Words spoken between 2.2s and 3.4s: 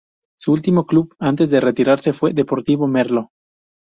Deportivo Merlo.